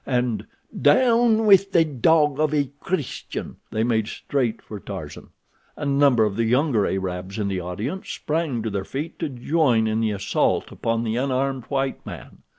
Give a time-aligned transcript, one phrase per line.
[0.07, 0.43] and
[0.81, 5.29] "Down with the dog of a Christian!" they made straight for Tarzan.
[5.77, 9.85] A number of the younger Arabs in the audience sprang to their feet to join
[9.85, 12.39] in the assault upon the unarmed white man.